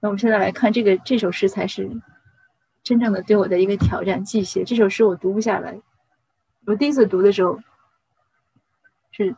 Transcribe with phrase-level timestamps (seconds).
[0.00, 1.90] 那我们现在来看这个这首诗，才是
[2.82, 4.24] 真正的对我的一个挑战。
[4.24, 5.78] 记写这首诗我读不下来。
[6.66, 7.58] 我第一次读的时候，
[9.12, 9.36] 是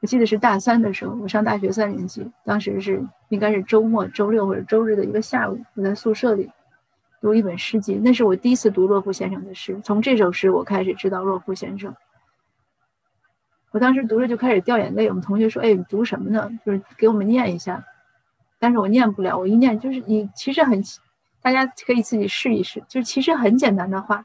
[0.00, 6.50] 我记得是大三的时候，我上大学三年级，当时是应该是周末、周六或者周日的一个下午，我在宿舍里
[7.22, 9.80] 读一本诗集，那是我第一次读洛夫先生的诗。
[9.82, 11.94] 从这首诗，我开始知道洛夫先生。
[13.70, 15.08] 我当时读着就开始掉眼泪。
[15.08, 16.50] 我们同学说：“哎，你读什么呢？
[16.66, 17.82] 就是给我们念一下。”
[18.60, 19.36] 但是我念不了。
[19.36, 20.80] 我一念就是你，其实很，
[21.40, 22.80] 大家可以自己试一试。
[22.86, 24.24] 就其实很简单的话，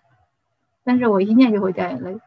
[0.84, 2.20] 但是我一念就会掉眼泪。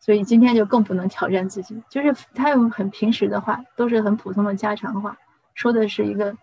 [0.00, 1.80] 所以今天就更不能挑战自己。
[1.90, 5.16] 就是他用很平时的话，都是很普通的家常话，
[5.54, 6.34] 说的是一个，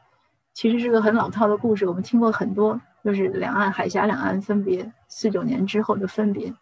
[0.54, 1.88] 其实是个很老套的故事。
[1.88, 6.54] 我们听过很多，就是两岸海峡两岸分别，四九年之后的分别，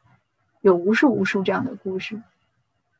[0.61, 2.21] 有无数无数这样的故事。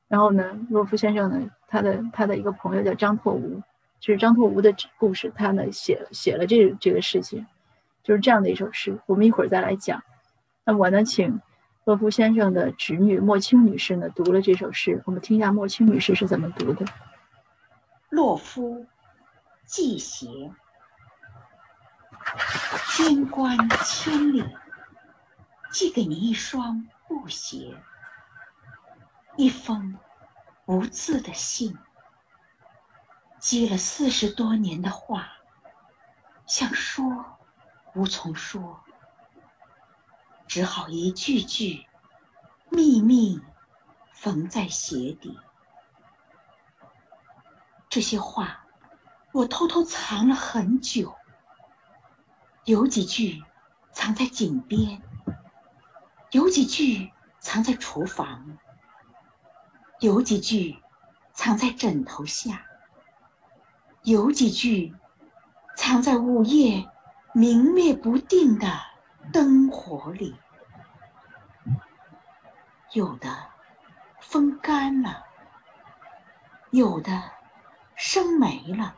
[0.08, 3.62] 然后呢，洛夫先生呢，他的他的一个朋友叫张拓吾，
[4.02, 7.46] 就是张拓无的故事，他呢写写了这这个事情，
[8.04, 9.00] 就是这样的一首诗。
[9.06, 10.04] 我们一会儿再来讲。
[10.66, 11.40] 那我呢，请
[11.86, 16.86] 洛夫先生的侄女莫青女士呢读了这首诗，我们听一下莫青女士是怎么读的。
[18.10, 18.86] 洛夫，
[19.66, 20.28] 寄鞋，
[22.98, 24.44] 监关千里，
[25.72, 27.78] 寄给你一双布鞋。
[29.38, 29.98] 一封
[30.66, 31.78] 无字的信，
[33.42, 35.32] 积了四十多年的话，
[36.46, 37.40] 想说
[37.96, 38.84] 无从说，
[40.48, 41.88] 只好一句句
[42.70, 43.42] 秘密
[44.14, 45.40] 缝在鞋底。
[47.90, 48.64] 这些话
[49.32, 51.16] 我偷偷藏了很久，
[52.66, 53.44] 有几句
[53.92, 55.02] 藏在井边，
[56.30, 58.60] 有几句藏在厨房。
[60.00, 60.80] 有几句
[61.34, 62.66] 藏在枕头下，
[64.04, 64.96] 有几句
[65.78, 66.90] 藏在午夜
[67.34, 68.68] 明灭不定的
[69.32, 70.36] 灯火里，
[72.94, 73.30] 有的
[74.20, 75.24] 风干了，
[76.72, 77.32] 有的
[77.96, 78.96] 生霉了，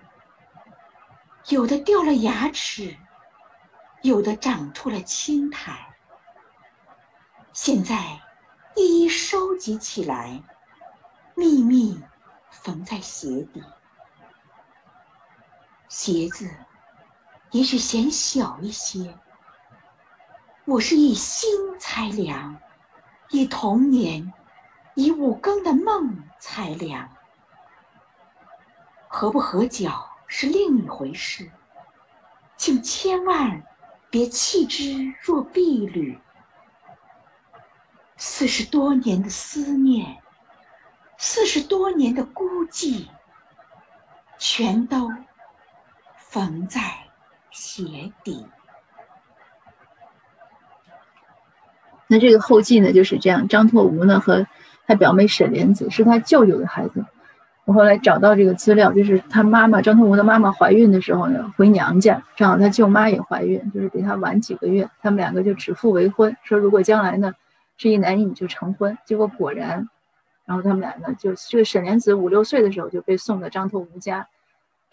[1.49, 2.95] 有的掉了牙齿，
[4.01, 5.93] 有的长出了青苔。
[7.51, 8.21] 现在
[8.75, 10.41] 一一收集起来。
[11.35, 11.99] 秘密
[12.51, 13.63] 缝在鞋底，
[15.95, 16.49] 鞋子
[17.51, 19.15] 也许显小一些。
[20.65, 22.59] 我是以心裁量，
[23.29, 24.33] 以童年，
[24.95, 27.07] 以五更的梦裁量。
[29.07, 31.51] 合不合脚是另一回事，
[32.57, 33.63] 请千万
[34.09, 36.19] 别弃之若敝履。
[38.17, 40.19] 四十多年的思念。
[41.19, 43.07] 四十多年的孤寂，
[44.39, 45.11] 全都
[46.33, 46.81] 缝在
[47.51, 48.43] 鞋底。
[52.07, 53.47] 那这个后记呢，就是这样。
[53.47, 54.47] 张拓吾呢和
[54.87, 57.05] 他表妹沈莲子是他舅舅的孩子。
[57.65, 64.89] 我后来找到这个资料，就是他妈妈张拓吾的妈妈怀孕的时候呢，回娘家，正好他舅妈也怀孕，就是比他晚几个月。
[65.03, 67.31] 他们两个就指腹为婚，说如果将来呢
[67.77, 68.97] 是一男一女就成婚。
[69.05, 69.87] 结果果然。
[70.45, 74.27] 然后他们俩呢，就这个沈莲子五六岁的时候就被送到张拓吾家，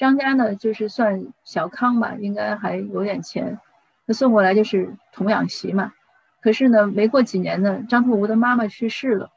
[0.00, 3.60] 张家呢就是算小康吧，应该还有点钱，
[4.06, 5.92] 他送过来就是童养媳嘛。
[6.40, 9.30] 可是呢，没过几年呢，张拓无的妈妈去世了，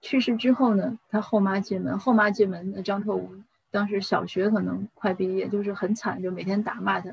[0.00, 3.30] 去世之后呢，他后妈进门，后妈进门，那张拓无
[3.70, 7.10] 当时小学可能快毕业，就是很惨，就每天打骂他，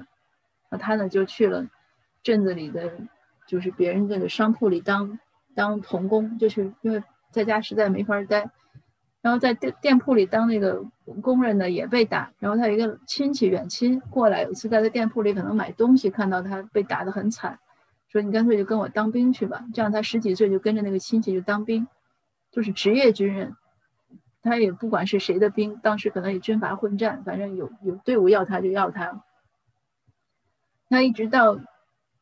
[0.70, 1.68] 那他呢就去了
[2.24, 2.90] 镇子里的，
[3.46, 5.20] 就是别人这个商铺里当
[5.54, 7.04] 当童工，就是因为。
[7.34, 8.48] 在家实在没法待，
[9.24, 10.84] 然后在店店铺里当那个
[11.22, 12.32] 工人呢也被打。
[12.40, 17.58] 然后他有一个亲戚远亲过来，有一次在他店铺里可能买东西，看到他被打得很惨，
[18.10, 19.64] 说你干脆就跟我当兵去吧。
[19.74, 21.88] 这样他十几岁就跟着那个亲戚就当兵，
[22.52, 23.56] 就是职业军人。
[24.42, 29.24] 他也不管是谁的兵，当时可能也军阀混战，反正有有队伍要他就要他。
[30.90, 31.58] 他一直到。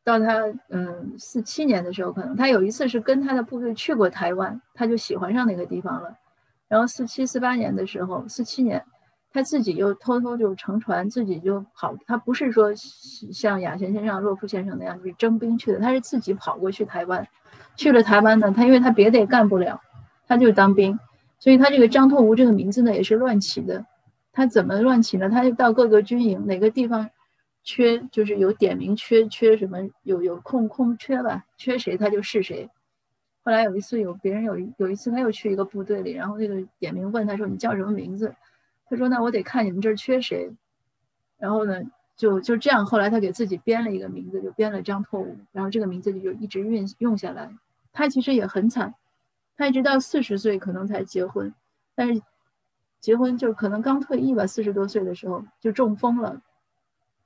[0.03, 6.17] 到他嗯四七年的时候，可能他有一次是跟他的部队去过台湾，他就喜欢上那个地方了。
[6.71, 8.81] 然后四七四八年的时候，四七年
[9.33, 17.27] 他自己又偷偷就乘船自己就跑，他不是说像雅贤先生、洛夫先生那样就是征兵去的，他是自己跑过去台湾。
[17.75, 19.81] 去了台湾呢，他因为他别的也干不了，
[20.25, 20.97] 他就当兵。
[21.39, 23.85] 所以他这个张拓吾这个名字呢也是乱起的。
[24.31, 25.29] 他怎么乱起呢？
[25.29, 27.09] 他就到各个军营哪个地方。
[27.63, 32.69] 缺就是有点名缺缺什么有有空空缺吧，缺谁他就是谁。
[33.43, 38.33] 后来有一次有别人有有一次他又去一个部队里，然后那个点名问他说你叫什么名字？
[38.87, 40.51] 他说那我得看你们这儿缺谁。
[41.37, 41.81] 然后呢
[42.15, 47.51] 就就这样，后来他给自己编了一个名字，就编了张拓武，然后这个名字就一直运用下来。
[47.91, 48.93] 他其实也很惨，
[49.57, 51.51] 他一直到四十岁可能才结婚，
[51.95, 52.21] 但是
[52.99, 56.29] 结婚就可能刚退役吧，四十多岁的时候就中风了，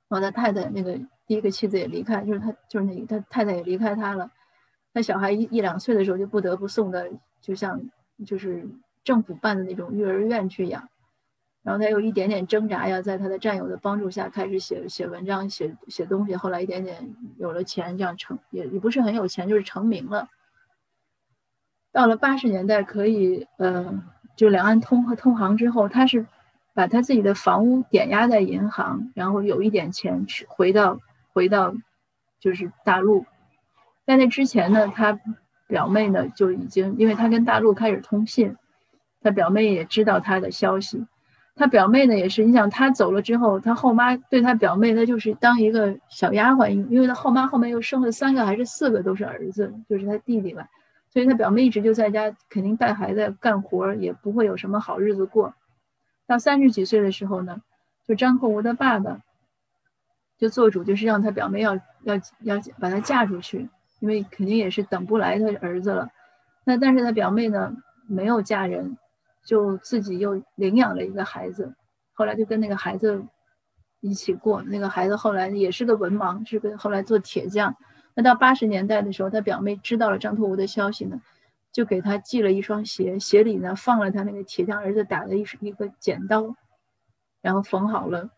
[0.08, 4.30] 然后他太太那个第一个妻子也离开，就是他就是那个他太太也离开他了，
[4.96, 6.98] 他小孩一一两岁的时候就不得不送到
[7.42, 7.78] 就像
[8.24, 8.66] 就是
[9.04, 10.88] 政府办的那种育儿院去养。
[11.62, 16.34] 然后他有一点点挣扎呀，在他的战友的帮助下开始写写文章、写写东西。
[16.34, 20.30] 后来一点点有了钱，这样成也也不是很有钱，就是成名了。
[21.92, 24.02] 到了八十年代，可以呃，
[24.34, 26.24] 就两岸通和通航之后，他是
[26.72, 30.98] 把他自己的房屋点押在银行，然后有一点钱去回到
[31.34, 31.74] 回到
[32.40, 33.26] 就是大陆。
[34.06, 35.18] 在那之前呢，他
[35.66, 38.56] 表妹呢就已经，因为他跟大陆开始通信，
[39.20, 41.04] 他表妹也知道他的消息。
[41.58, 50.68] 他表妹呢也是，你想他走了之后，他后妈对他表妹，那就是当一个小丫鬟，因为他后妈后面又生了三个还是四个都是儿子，就是他弟弟吧，
[51.10, 55.54] 所以他表妹一直就在家，肯定带孩子干活，也不会有什么好日子过。
[56.26, 57.62] 到三十几岁的时候呢，
[58.06, 59.22] 就张克吾的爸爸
[60.36, 63.66] 就做主，就是让他表妹要要要把她嫁出去，
[64.00, 66.08] 因为肯定也是等不来他儿子了。
[66.64, 67.76] 那但是他表妹呢
[68.06, 68.96] 没有嫁人。
[69.46, 71.72] 就自己又领养了一个孩子，
[72.14, 73.24] 后来就跟那个孩子
[74.00, 74.60] 一起过。
[74.62, 77.72] 那个孩子后来也是个文盲，是跟后来做铁匠。
[78.14, 81.22] 那到八十年代的时候，他表妹知道了张拓吾的消息呢，
[81.70, 86.56] 就给他寄了一双鞋，鞋里呢放了他那个铁匠儿子打的一一个剪刀，
[87.40, 88.28] 然后缝好了，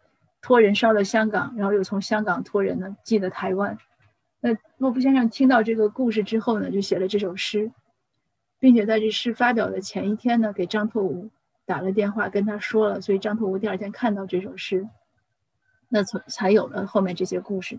[0.43, 3.79] 托人捎到香港，然后又从香港托人呢寄到台湾。
[4.41, 7.71] 那洛夫先生听到这个故事之后呢，就写了这首诗。
[8.61, 11.31] 并且在这诗发表的前一天呢，给张拓武
[11.65, 14.89] 打了电话，跟他说了，所以张拓武第二天看到这首诗，
[15.89, 17.79] 那从才有了后面这些故事。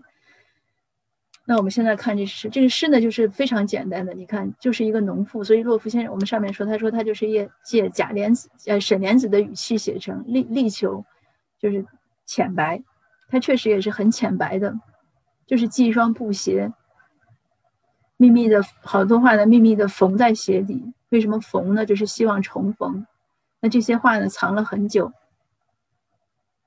[1.44, 11.04] 那我们现在看这诗，这个诗呢就是非常简单的，你看就是一个农妇，所以洛夫先生我们上面说，他说他就是借借贾莲子呃沈莲子的语气写成，力力求
[11.58, 11.84] 就是
[12.24, 12.82] 浅白，
[13.28, 14.74] 他确实也是很浅白的，
[15.50, 16.72] 就是系一双布鞋。
[18.16, 20.94] 秘密的好多话呢，秘密的缝在鞋底。
[21.08, 21.84] 为什么缝呢？
[21.84, 23.04] 就是希望重逢。
[23.58, 25.12] 那这些话呢，藏了很久。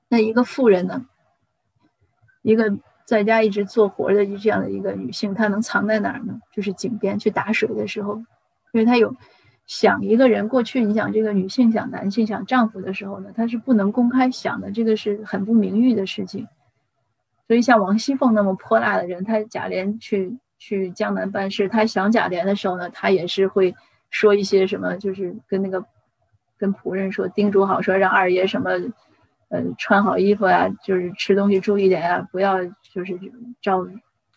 [0.06, 1.06] 那一个妇人呢，
[2.42, 2.76] 一个
[3.06, 6.38] 在家一直做活的这样的一个女性，她能藏在哪儿呢？
[6.52, 8.16] 就是井边去打水的时候，
[8.72, 9.16] 因为她有
[9.66, 10.46] 想一个人。
[10.46, 16.46] 过去你想这个女性想男性想丈夫的时候呢，她是不能公开想的，这个是很不名誉的事情。
[17.46, 20.38] 所以像王熙凤那么泼辣的人，她贾琏去。
[20.56, 23.74] 去江南办事，他想贾琏的时候呢，他也是会
[24.08, 25.84] 说一些什么，就是跟那个
[26.56, 28.70] 跟仆人说，叮嘱好说，让二爷什么，
[29.50, 33.18] 呃，穿好衣服呀，就是吃东西注意点呀，不要就是
[33.60, 33.86] 招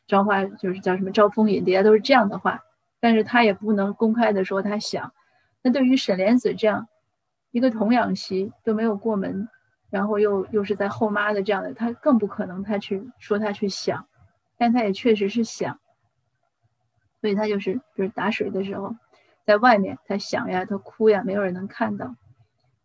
[0.05, 2.59] 招花，就是叫什么招蜂引蝶，都是这样的话。
[2.99, 5.13] 但是他也不能公开的说他想。
[5.61, 6.89] 那对于沈莲子这样
[7.51, 9.47] 一个童养媳都没有过门，
[9.89, 14.07] 然后又又是在后妈的这样的，他更不可能他去说他去想，
[14.57, 15.79] 但他也确实是想。
[17.19, 18.95] 所以他就是，就是打水的时候，
[19.45, 22.15] 在外面他想呀，他哭呀，没有人能看到。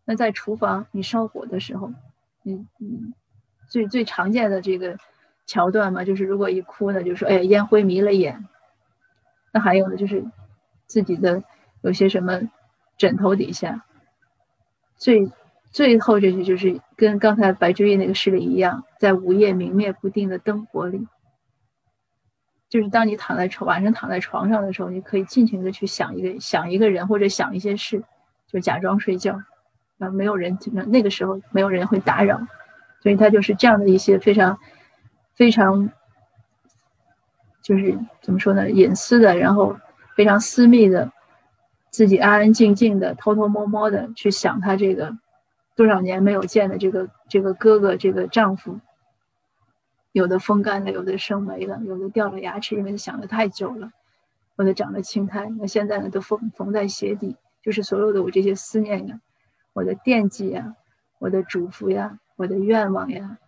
[0.04, 1.92] 那在厨房你烧火的时候，
[2.42, 3.12] 你你，
[3.68, 4.96] 最最常见的这个
[5.46, 8.48] 桥段嘛，就是如果一哭呢，就说哎呀烟灰迷了眼。
[9.52, 10.24] 那还有呢，就是
[10.86, 11.42] 自己的
[11.82, 12.40] 有些什么
[12.96, 13.84] 枕头底下。
[14.96, 15.30] 最
[15.72, 21.06] 最后这句就是跟刚才白居易那个诗里一样，在午夜明灭不定的灯火里。
[22.68, 28.02] 就是当你躺在床晚上躺在床上的时候，你可以尽情的去想一个想一个人或者想一些事，
[28.46, 29.38] 就假装睡觉，
[29.98, 32.40] 啊，没有人那那个时候没有人会打扰，
[33.02, 34.58] 所以他就是这样的一些非常
[35.34, 35.90] 非常
[37.62, 39.76] 就是怎么说呢，隐私的，然后
[40.16, 41.10] 非常私密的，
[41.90, 45.14] 自己安安静静的偷偷摸摸的去想他这个
[45.74, 48.80] 多少年没有见的这个这个哥哥这个丈夫。
[50.12, 53.88] 有的风干了，有的生霉了，有的掉了牙齿，因为想的太久了；
[54.56, 55.48] 有的长了青苔。
[55.58, 59.18] 那现在呢，都缝缝在鞋底，就是所有的我这些思念呀，
[59.72, 60.74] 我的惦记呀，
[61.18, 63.38] 我的嘱咐呀，我的愿望呀，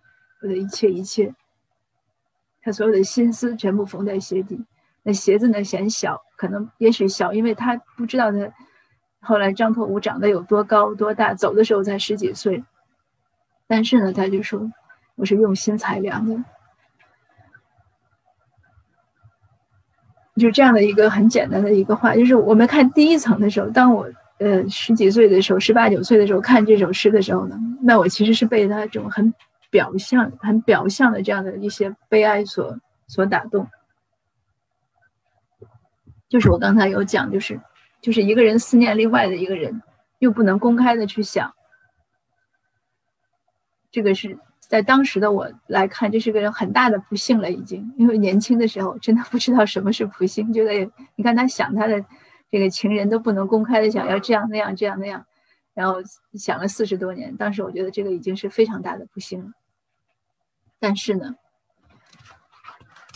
[0.40, 1.34] 我的一切一切，
[2.62, 4.64] 他所有的心思全部缝在鞋底。
[5.02, 8.50] 那鞋子呢，显小，可能也许小，因为他不知道他
[9.24, 12.62] 后来张拓武长得有多高多大，走的时候才十几岁。
[13.66, 14.70] 但是呢，他就说
[15.16, 16.44] 我是用心裁量的。
[20.36, 29.32] 就这样的一个很简单的一个话，就是我们看第一层的时候，当我呃十几岁的时候，十八九岁的时候看这首诗的时候呢，那我其实是被他这种很
[29.70, 32.76] 表象、很表象的这样的一些悲哀所
[33.06, 33.68] 所打动。
[36.28, 37.60] 就是我刚才有讲，就是
[38.04, 39.80] 就是一个人思念另外的一个人，
[40.18, 41.54] 又不能公开的去想，
[43.90, 52.04] 这个是在当时的我来看，这是个人很大的不幸了，已经，因为年轻的时候真的不知道什么是不幸，觉得你看他想他的
[52.50, 55.24] 这个情人都不能公开的想要这样那样这样那样，
[55.72, 56.02] 然后
[56.34, 59.50] 想了四十多年，当时我觉得这个已经是非常大的不幸了。
[60.78, 61.36] 但是呢，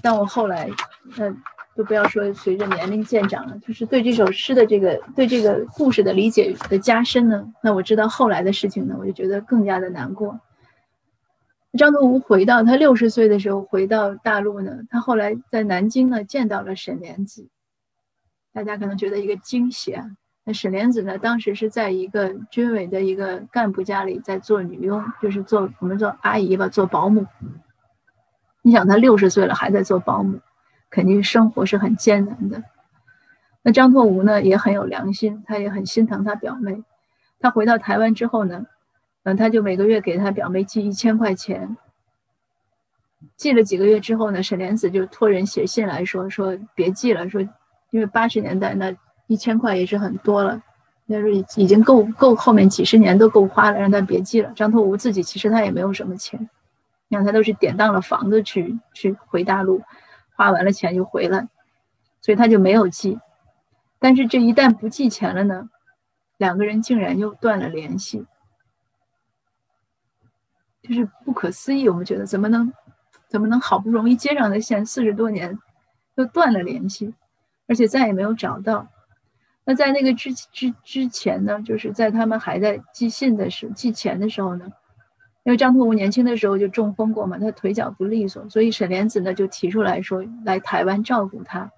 [0.01, 0.71] 但我后来，
[1.19, 1.43] 嗯。
[1.79, 7.55] 就不要说随着年龄渐长了，就是对这首诗的这个对这个故事的理解的加深呢。
[7.63, 10.41] 那我知道后来的事情呢，我就觉得更加的难过。
[11.79, 17.47] 张德吴回到他六十岁的时候回到大陆呢，他后来在南京呢见到了沈莲子，
[18.53, 20.05] 大家可能觉得一个惊喜啊。
[20.43, 27.25] 那沈莲子呢，当时是在一个军委的一个干部家里在做女佣，就是做我们做阿姨吧，做保姆。
[28.63, 30.41] 你想他六十岁了还在做保姆。
[30.91, 32.63] 肯定生活是很艰难的。
[33.63, 36.83] 那张拓吴呢也很有良心，他也很心疼他表妹。
[37.41, 38.67] 他回到台湾之后呢，
[39.25, 41.77] 嗯，他就每个月给他表妹寄一千块钱。
[43.37, 47.41] 寄了几个月之后呢，沈莲子就托人写信来说说别寄了，说
[47.91, 48.95] 因为八十年代那
[49.27, 50.63] 一千块也是很多了，
[51.07, 54.53] 那是已经够够后面几十年都够花了，让他别寄了。
[54.55, 56.49] 张拓吴自己其实他也没有什么钱，
[57.09, 59.83] 你看他都是典当了房子去去回大陆。
[60.39, 61.49] 花完了钱就回来，
[62.21, 63.19] 所以他就没有寄。
[63.99, 65.69] 但是这一旦不寄钱了呢，
[66.37, 68.25] 两个人竟然又断了联系，
[70.81, 71.89] 就是不可思议。
[71.89, 72.73] 我们觉得怎么能
[73.27, 75.59] 怎么能好不容易接上的线，四十多年
[76.15, 77.13] 又断了联系，
[77.67, 78.87] 而且再也没有找到。
[79.65, 84.71] 那在那个之之之前呢，就是在他们还在寄信的时寄钱的时候呢。
[85.49, 91.73] 因为张拓武年轻的时候就中风过嘛，他腿脚不利索，所以沈莲子呢就提出来说来台湾照顾他。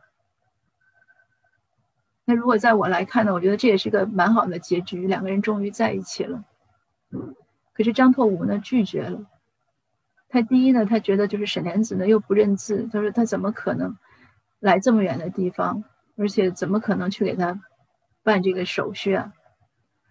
[2.24, 6.42] 那如果在我来看呢，我觉得这也是个蛮好的结局，两个人终于在一起了。
[7.72, 9.24] 可是张拓武呢拒绝了。
[10.28, 13.96] 他第一呢，他觉得就是沈莲子呢又不认字，他说他怎么可能
[14.58, 15.84] 来这么远的地方，
[16.16, 17.60] 而且怎么可能去给他
[18.24, 19.32] 办这个手续啊？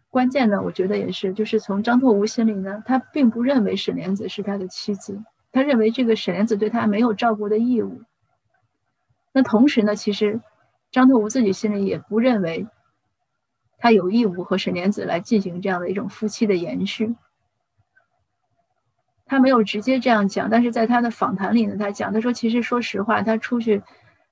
[0.09, 8.01] 关键呢，我觉得也是，就是从张拓吴心里呢，他并不认为沈莲子是他的妻子，他认为这个沈莲子对他没有照顾的义务。
[9.31, 10.41] 那同时呢，其实
[10.89, 12.67] 张拓吴自己心里也不认为
[13.77, 17.15] 他有义务和沈莲子来进行这样的一种夫妻的延续。
[19.27, 23.83] 他没有直接这样讲，但是在他的访谈里呢，他讲，他说其实说实话，他出去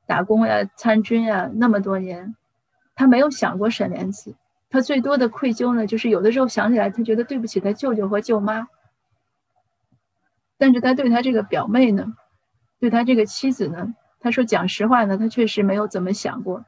[0.07, 2.35] 打工呀、参军呀那么多年，
[2.95, 4.35] 他没有想过沈莲子。
[4.69, 8.67] 他最多的愧疚呢，就是有的时候想起来，他觉得对不起他舅舅和舅妈。
[10.57, 12.13] 但是他对他这个表妹呢，
[12.79, 16.65] 对他这个妻子呢，他说讲实话呢，他确实没有怎么想过。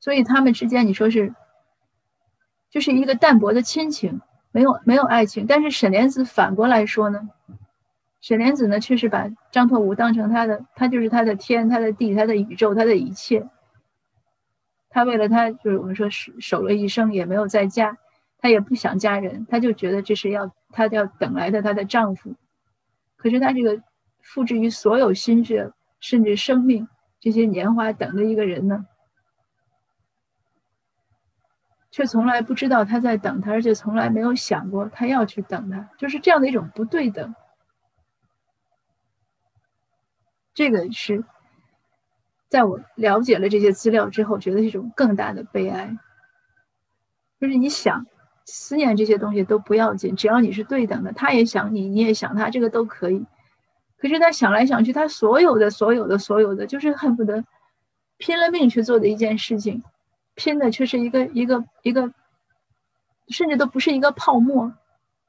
[0.00, 1.34] 所以他们之间，你说是，
[2.70, 4.20] 就是一个淡薄的亲情，
[4.52, 5.46] 没有没有爱情。
[5.46, 7.28] 但是沈莲子反过来说呢，
[8.20, 13.48] 沈莲子呢，却是把张拓武当成他的，他就是他的天，他的地，他的宇宙，他的一切。
[14.96, 17.98] 她为了他，就是我们说守守了一生，也没有再嫁，
[18.38, 22.34] 她也不想嫁人，她就觉得这是要她要等来的她的丈夫。
[23.18, 23.78] 可是她这个
[24.22, 26.88] 付之于所有心血，甚至生命
[27.20, 28.86] 这些年华等的一个人呢，
[31.90, 37.34] 却从来不知道他在等他，而且从来没有想过他要去等他，就是这样的一种不对等。
[40.54, 41.22] 这个是。
[42.56, 45.94] 在我了解了这些资料之后，觉得是一种更大的悲哀。
[47.38, 48.06] 就是你想
[48.46, 53.26] 思念这些东西都不要紧，只要你是对等的，他也想你，你也想他，这个都可以。
[53.98, 57.44] 可是他想来想去，他所有的、所有的、所有的，就是恨不得
[58.16, 59.82] 拼了命去做的一件事情，
[60.34, 62.10] 拼的却是一个一个一个，
[63.28, 64.72] 甚至都不是一个泡沫，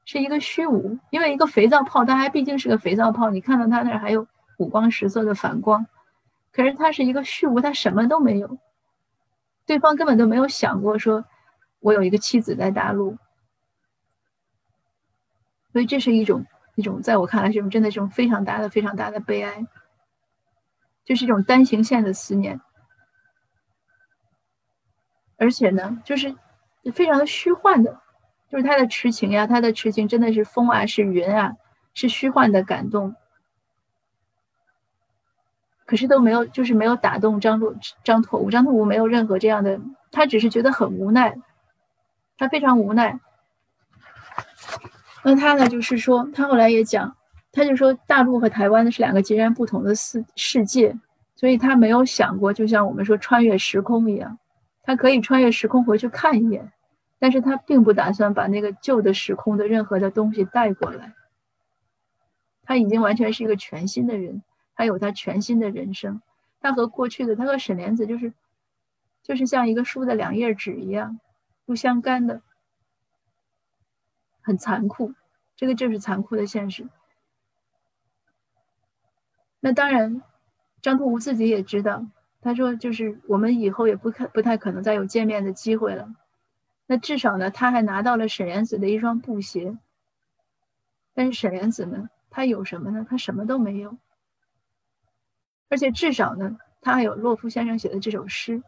[0.06, 0.98] 是一个虚无。
[1.10, 5.86] 因为一个肥皂泡，它还毕竟是个肥皂泡，你看到它那儿还有五光十色的反光。
[6.58, 8.58] 可是他是一个虚无，他什么都没有，
[9.64, 11.24] 对方根本都没有想过说，
[11.78, 13.16] 我有一个妻子在大陆，
[15.72, 19.64] 所以这是一种一种在我看来是一种真的是种非常大的非常大的悲哀，
[21.04, 22.60] 就是一种单行线的思念，
[25.36, 26.34] 而且呢，就是
[26.92, 28.00] 非常的虚幻的，
[28.50, 31.52] 就是他的痴情呀，他的痴情真的是风啊，是云啊，
[31.94, 33.14] 是虚幻的感动。
[35.88, 39.80] 可是都没有，就是没有打动张拓张拓武，张拓武没有任何这样的，
[40.12, 41.34] 他只是觉得很无奈，
[42.36, 43.18] 他非常无奈。
[45.24, 47.16] 那他呢，就是说，他后来也讲，
[47.52, 50.94] 他就说，大陆和台湾呢是两个截然不同的世世界，
[51.34, 54.38] 所以他没有想过，就像我们说穿越时空一样，
[54.82, 56.70] 他可以穿越时空回去看一眼，
[57.18, 61.14] 但是他并不打算把那个旧的时空的任何的东西带过来。
[62.62, 64.42] 他已经完全是一个全新的人，
[64.78, 66.22] 他有他全新的人生，
[66.60, 68.32] 他和过去的他和沈莲子就是，
[69.24, 71.18] 就是像一个书的两页纸一样，
[71.66, 72.40] 不相干的。
[74.40, 75.12] 很残酷，
[75.56, 76.88] 这个就是残酷的现实。
[79.58, 80.22] 那当然，
[80.80, 82.06] 张图武自己也知道，
[82.40, 86.14] 他说就是我们以后也不可不太可能再有见面的机会了。
[86.86, 89.76] 那至少呢，他还拿到了沈莲子的一双布鞋。
[91.14, 93.04] 但是沈莲子呢，他有什么呢？
[93.10, 93.98] 他什么都没有。
[95.68, 98.62] 而且至少呢，他还有洛夫先生写的这首诗。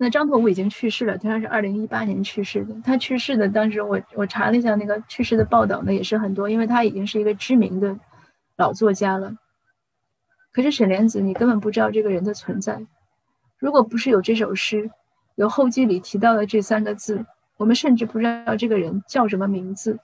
[0.00, 2.74] 那张拓武已经去世了，他是二零一八年去世的。
[2.84, 7.98] 他去世的当时，我我查了一下那个去世的报道呢，也是很多，因为他已经是一个知名的
[8.56, 9.34] 老作家了。
[10.52, 12.86] 可是沈莲子，你根本不知道这个人的存在。
[13.58, 14.88] 如果不是有这首诗，
[15.34, 19.98] 有后记里提到的这三个字，我们甚至不知道这个人叫什么名字。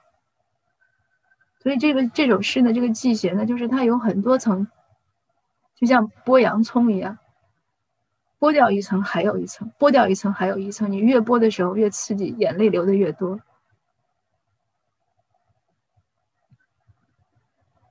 [1.65, 4.69] 所以这个这首诗呢，这个记写呢，就是它有很多层，
[5.75, 7.19] 就像剥洋葱一样。
[8.39, 10.93] 剥掉一层，还有一层；剥掉一层，还有一层。
[10.93, 13.41] 你越剥的时候越刺激，眼泪流的越多。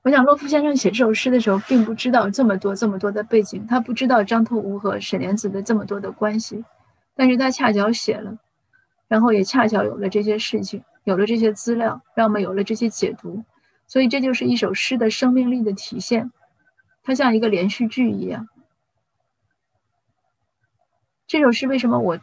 [0.02, 6.64] 我想，洛夫先生写这首诗的时候，并不知道这么多、这么多的背景，他不知道张拓吾和沈莲子的这么多的关系，
[7.16, 8.38] 但是他恰巧写了，
[9.08, 13.42] 然后也恰巧有了这些事情，有了这些资料，让我们有了这些解读。
[13.86, 16.32] 所以，这就是一首诗的生命力的体现，
[17.02, 18.48] 它像一个连续剧一样。
[21.26, 22.18] 这首诗为什么我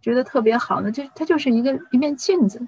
[0.00, 0.92] 觉得特别好呢？
[0.92, 2.66] 就它就是一个一面镜子，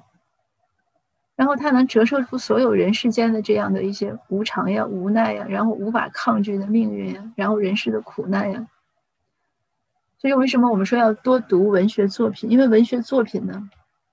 [1.36, 8.66] 然后它能折射出所有人世间的这样的一些无常呀、无奈呀，然后无法抗拒的命运呀，然后人世的苦难呀。
[10.18, 12.50] 所以为什么我们说要多读文学作品？
[12.50, 13.70] 因为文学作品呢，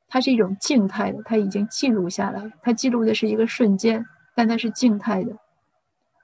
[0.07, 5.37] 它是一种静态的，它已经记录下来，它记录的是一个瞬间，但它是静态的，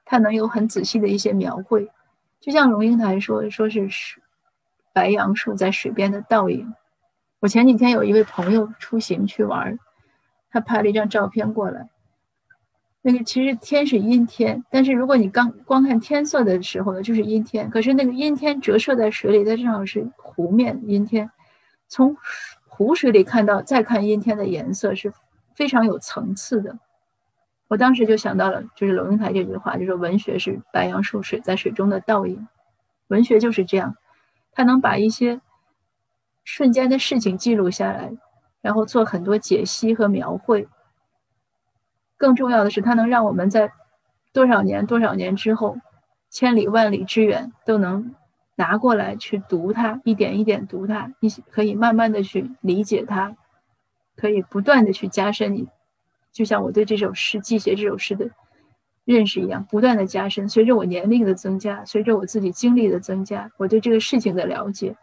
[0.04, 1.90] 它能有很仔细的一些描绘。
[2.40, 3.88] 就像龙应台说，说是。
[4.94, 6.74] 白杨树在水边的倒影。
[7.40, 9.78] 我前几天有一位朋友出行去玩，
[10.50, 11.88] 他拍了一张照片过来。
[13.00, 17.70] 那个其实天是阴天，但是如果你刚光看天色的时候呢，就是阴天。
[17.70, 21.30] 可是那个阴天折射在水里，它正好是湖面阴天。
[21.88, 22.14] 从
[22.74, 25.12] 湖水里看到，再看阴天的颜色是
[25.54, 26.78] 非常有层次的。
[27.68, 32.48] 我当时就想到了，就是龙应台这句话，就说文学是白杨树水在水中的倒影，
[33.08, 33.94] 文学就是这样。
[34.52, 35.42] 它能把一些
[36.44, 38.10] 瞬间的事情记录下来，
[38.62, 40.66] 然后做很多解析和描绘。
[42.16, 43.70] 更重要的是，它能让我们在
[44.32, 45.76] 多少年、多少年之后，
[46.30, 48.14] 千里万里之远都能
[48.62, 53.34] 拿过来去读它，一点一点读它，你可以慢慢的去理解它，
[54.14, 55.68] 可以不断的去加深你，
[56.30, 58.30] 就像我对这首诗记写这首诗的。
[59.04, 60.48] 认识一样，不断的加深。
[60.48, 64.96] 随着我年龄的增加，随着我自己经历的增加，我对这个事情的了解，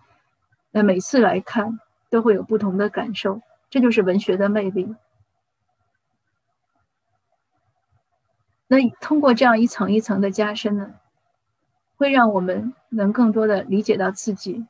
[0.71, 1.77] 那每次来看
[2.09, 3.41] 都会有不同的感受。
[3.69, 4.95] 这就是文学的魅力。
[8.67, 10.93] 那通过这样一层一层的加深呢，
[11.99, 14.65] 会让我们能更多的理解到自己，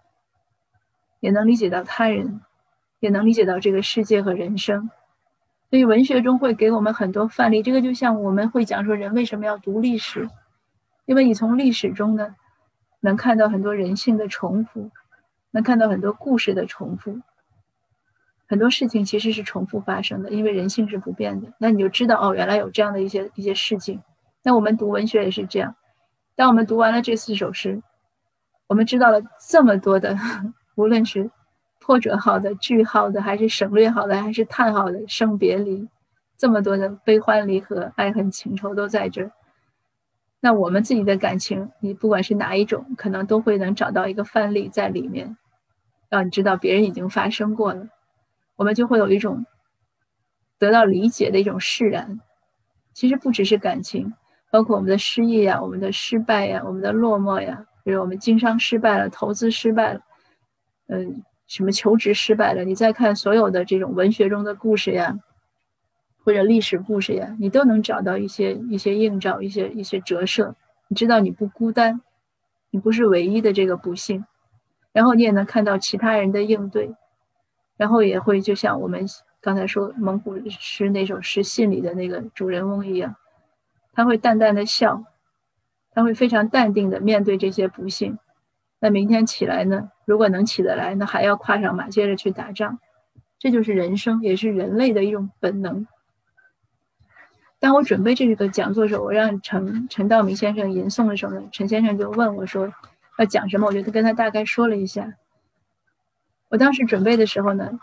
[1.20, 2.42] 也能理解到他人，
[3.00, 4.90] 也能理解到这个世界和人生。
[5.70, 10.28] 所以文学中会给我们很多范例，这个就像我们会讲说人为什么要读历史，
[11.06, 12.36] 因为你从历史中呢，
[13.02, 14.90] 能看到很多人性的重复，
[15.52, 17.22] 能看到很多故事的重复，
[18.48, 21.54] 很多事情其实是重复发生的，因为人性是不变的。
[21.60, 24.02] 那你就知道哦，原来有这样的一些一些事情。
[24.42, 25.76] 那我们读文学也是这样，
[26.40, 27.84] 当我们读完了这四首诗，
[28.68, 30.18] 我们知道了这么多的，
[30.76, 31.30] 无论是。
[31.82, 35.90] 破折号的、句号的，还是省略号的，还是叹号的，生别离，
[36.38, 39.32] 这么多的悲欢离合、爱恨情仇都在这儿。
[40.40, 45.36] 那我们自己的感情，你不管是哪一种，可能都会能找到一个范例在里面，
[46.10, 47.88] 让你知道别人已经发生过了，
[48.56, 49.46] 我们就会有一种
[50.60, 52.22] 得到理解的一种释然。
[52.94, 54.14] 其实不只是感情，
[54.52, 60.02] 包括我们的失意呀、我们的失败呀、我们的落寞呀，比如我们经商失败了、投资失败了，
[60.88, 61.24] 嗯。
[61.50, 62.64] 什么求职失败了？
[62.64, 65.18] 你再看所有的这种文学中的故事呀，
[66.24, 70.56] 或者历史故事呀，你都能找到一些一些映照，一些一些折射。
[70.90, 72.02] 你知道你不孤单，
[72.70, 74.24] 你不是唯一的这个不幸，
[74.92, 76.94] 然后你也能看到其他人的应对，
[77.78, 79.04] 然后也会就像我们
[79.42, 83.16] 刚才说蒙古诗那首诗信里的那个主人翁一样，
[84.00, 85.04] 他会淡淡的笑，
[85.92, 88.18] 他会非常淡定的面对这些不幸。
[88.80, 89.92] 那明天起来呢？
[90.06, 92.80] 如果能起得来，那还要跨上马，接着去打仗。
[93.40, 95.86] 这就是人生，也是人类的一种本能。
[97.60, 102.72] 当我准备这个讲座的时候，我让陈陈道明先生吟诵的时候呢，陈先生就问我说
[103.18, 105.14] 要讲什么，我就跟他大概说了一下。
[106.48, 107.78] 我当时准备的时候呢，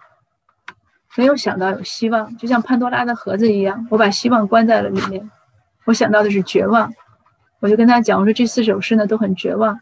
[1.15, 5.31] 没有想到有希望，就像潘多拉的盒子一样，我把希望关在了里面。
[5.87, 6.93] 我想到的是绝望，
[7.61, 9.81] 我就跟他讲，我说这四首诗呢都很绝望。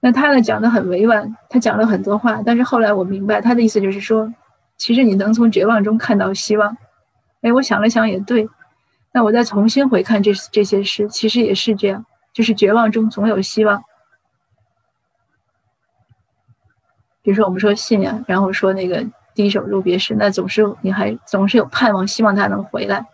[0.00, 4.32] 那他呢讲的很委婉，他讲了很多话，但是后来我明白他的意思就是说，
[4.76, 6.76] 其实你能从绝望中看到希望。
[7.42, 8.48] 哎，我想了想也对，
[9.12, 13.82] 那我再重新回看这这些诗，其实也是这样，就是绝望中总有希望。
[17.22, 23.06] 比如说我们说信仰，然后说那个第一首入别诗，那总是你还总是有盼望，希望他能回来。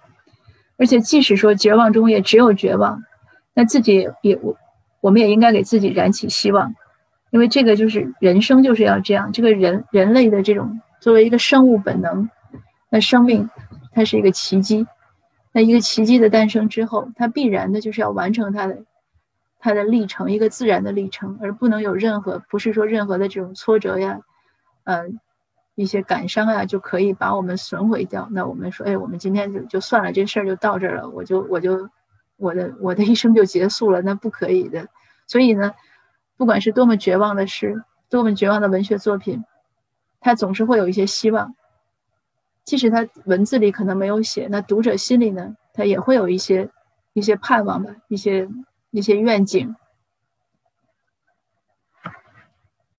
[0.79, 3.03] 而且即使说绝望中也只有绝望，
[3.55, 4.57] 那自己也我。
[5.03, 6.75] 我们也应该给自己燃起希望，
[7.31, 9.31] 因为这个就是人生就是要这样。
[9.31, 12.29] 这个人人类的这种作为一个生物本能，
[12.91, 13.49] 那生命
[13.93, 14.85] 它是一个奇迹。
[15.53, 18.79] 那一个奇迹的诞生之后，它必然的就是要完成它的
[19.61, 24.19] 它的历程，一个自然的历程，而不能有任何不是说任何的这种挫折呀，
[24.85, 25.21] 嗯，
[25.77, 28.27] 一些感伤啊，就可以把我们损毁掉。
[28.33, 31.89] 那我们说，哎，我们今天就就算了，这事儿就到这儿了，我就我就。
[32.39, 34.87] 我的我的一生就结束了，那不可以的。
[35.27, 35.73] 所以呢，
[36.37, 39.43] 不管是多么绝望的事，多么绝望的文学作品，
[40.21, 41.55] 它总是会有一些希望。
[42.63, 46.69] 即使它文字里可能没有写，那读者心里呢，他也会有一些
[47.15, 48.47] 一些盼望吧一些
[48.91, 49.75] 一些愿景。